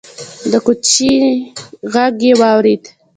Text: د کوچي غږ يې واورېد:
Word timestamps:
د 0.51 0.53
کوچي 0.65 1.13
غږ 1.93 2.15
يې 2.27 2.33
واورېد: 2.39 2.83